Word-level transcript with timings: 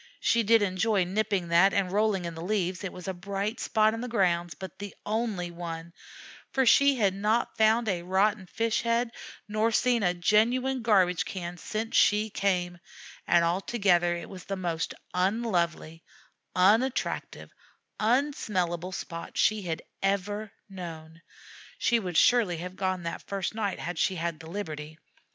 She 0.19 0.41
did 0.41 0.63
enjoy 0.63 1.03
nipping 1.03 1.49
that 1.49 1.75
and 1.75 1.91
rolling 1.91 2.25
in 2.25 2.33
the 2.33 2.41
leaves; 2.43 2.83
it 2.83 2.91
was 2.91 3.07
a 3.07 3.13
bright 3.13 3.59
spot 3.59 3.93
in 3.93 4.01
the 4.01 4.07
grounds; 4.07 4.55
but 4.55 4.79
the 4.79 4.95
only 5.05 5.51
one, 5.51 5.93
for 6.51 6.65
she 6.65 6.95
had 6.95 7.13
not 7.13 7.55
found 7.55 7.87
a 7.87 8.01
rotten 8.01 8.47
fish 8.47 8.81
head 8.81 9.11
nor 9.47 9.71
seen 9.71 10.01
a 10.01 10.15
genuine 10.15 10.81
garbage 10.81 11.23
can 11.23 11.55
since 11.55 11.95
she 11.95 12.31
came, 12.31 12.79
and 13.27 13.45
altogether 13.45 14.15
it 14.15 14.27
was 14.27 14.45
the 14.45 14.55
most 14.55 14.95
unlovely, 15.13 16.01
unattractive, 16.55 17.51
unsmellable 17.99 18.93
spot 18.95 19.37
she 19.37 19.61
had 19.61 19.83
ever 20.01 20.51
known. 20.67 21.21
She 21.77 21.99
would 21.99 22.17
surely 22.17 22.57
have 22.57 22.75
gone 22.75 23.03
that 23.03 23.27
first 23.27 23.53
night 23.53 23.77
had 23.77 23.99
she 23.99 24.15
had 24.15 24.39
the 24.39 24.49
liberty. 24.49 24.97